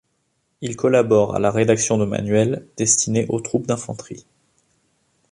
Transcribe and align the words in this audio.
Il 0.61 0.75
collabore 0.77 1.35
à 1.35 1.39
la 1.39 1.51
rédaction 1.51 1.95
de 1.99 2.05
manuels 2.05 2.65
destinés 2.75 3.27
aux 3.29 3.39
troupes 3.39 3.67
d'infanterie. 3.67 4.25